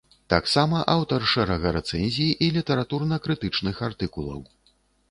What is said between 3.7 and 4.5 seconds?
артыкулаў.